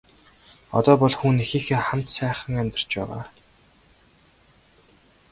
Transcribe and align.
Одоо 0.77 0.93
бол 1.01 1.13
хүү 1.17 1.31
нь 1.33 1.41
эхийнхээ 1.45 1.81
хамт 1.87 2.07
сайхан 2.17 2.53
амьдарч 2.61 2.91
байгаа. 2.97 3.23